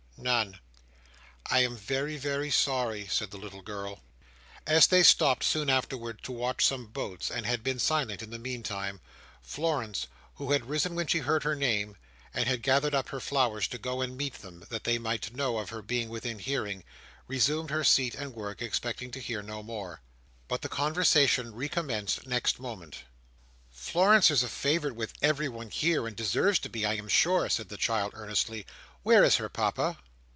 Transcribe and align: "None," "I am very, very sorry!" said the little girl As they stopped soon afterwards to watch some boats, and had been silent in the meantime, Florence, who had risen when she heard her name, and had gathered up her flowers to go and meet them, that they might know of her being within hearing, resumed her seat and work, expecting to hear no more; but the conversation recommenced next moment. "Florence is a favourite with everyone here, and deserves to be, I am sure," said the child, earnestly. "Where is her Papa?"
"None," 0.23 0.59
"I 1.49 1.63
am 1.63 1.75
very, 1.75 2.15
very 2.15 2.51
sorry!" 2.51 3.07
said 3.07 3.31
the 3.31 3.39
little 3.39 3.63
girl 3.63 4.03
As 4.67 4.85
they 4.85 5.01
stopped 5.01 5.43
soon 5.43 5.67
afterwards 5.67 6.19
to 6.25 6.31
watch 6.31 6.63
some 6.63 6.85
boats, 6.85 7.31
and 7.31 7.47
had 7.47 7.63
been 7.63 7.79
silent 7.79 8.21
in 8.21 8.29
the 8.29 8.37
meantime, 8.37 9.01
Florence, 9.41 10.05
who 10.35 10.51
had 10.51 10.69
risen 10.69 10.93
when 10.93 11.07
she 11.07 11.17
heard 11.17 11.41
her 11.41 11.55
name, 11.55 11.97
and 12.35 12.47
had 12.47 12.61
gathered 12.61 12.93
up 12.93 13.09
her 13.09 13.19
flowers 13.19 13.67
to 13.69 13.79
go 13.79 14.01
and 14.01 14.15
meet 14.15 14.35
them, 14.35 14.63
that 14.69 14.83
they 14.83 14.99
might 14.99 15.35
know 15.35 15.57
of 15.57 15.69
her 15.71 15.81
being 15.81 16.07
within 16.07 16.37
hearing, 16.37 16.83
resumed 17.25 17.71
her 17.71 17.83
seat 17.83 18.13
and 18.13 18.35
work, 18.35 18.61
expecting 18.61 19.09
to 19.09 19.19
hear 19.19 19.41
no 19.41 19.63
more; 19.63 20.01
but 20.47 20.61
the 20.61 20.69
conversation 20.69 21.51
recommenced 21.51 22.27
next 22.27 22.59
moment. 22.59 23.05
"Florence 23.71 24.29
is 24.29 24.43
a 24.43 24.47
favourite 24.47 24.95
with 24.95 25.13
everyone 25.23 25.71
here, 25.71 26.05
and 26.05 26.15
deserves 26.15 26.59
to 26.59 26.69
be, 26.69 26.85
I 26.85 26.93
am 26.93 27.07
sure," 27.07 27.49
said 27.49 27.69
the 27.69 27.75
child, 27.77 28.11
earnestly. 28.13 28.67
"Where 29.01 29.23
is 29.23 29.37
her 29.37 29.49
Papa?" 29.49 29.97